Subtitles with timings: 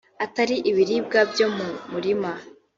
[0.25, 2.31] atari ibiribwa byo mu murima